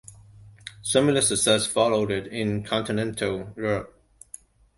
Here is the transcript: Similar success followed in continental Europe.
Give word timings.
Similar 0.81 1.21
success 1.21 1.67
followed 1.67 2.09
in 2.09 2.63
continental 2.63 3.53
Europe. 3.55 3.95